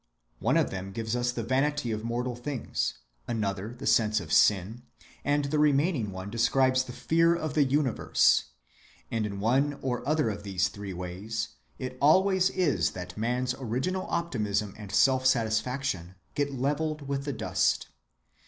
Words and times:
One 0.39 0.57
of 0.57 0.71
them 0.71 0.93
gives 0.93 1.15
us 1.15 1.31
the 1.31 1.43
vanity 1.43 1.91
of 1.91 2.03
mortal 2.03 2.35
things; 2.35 2.95
another 3.27 3.75
the 3.77 3.85
sense 3.85 4.19
of 4.19 4.33
sin; 4.33 4.81
and 5.23 5.45
the 5.45 5.59
remaining 5.59 6.11
one 6.11 6.31
describes 6.31 6.85
the 6.85 6.91
fear 6.91 7.35
of 7.35 7.53
the 7.53 7.63
universe;—and 7.65 9.27
in 9.27 9.39
one 9.39 9.77
or 9.83 10.01
other 10.09 10.31
of 10.31 10.41
these 10.41 10.69
three 10.69 10.91
ways 10.91 11.49
it 11.77 11.99
always 12.01 12.49
is 12.49 12.93
that 12.93 13.15
man's 13.15 13.53
original 13.59 14.07
optimism 14.09 14.73
and 14.75 14.89
self‐satisfaction 14.89 16.15
get 16.33 16.51
leveled 16.51 17.07
with 17.07 17.25
the 17.25 17.33
dust. 17.33 17.89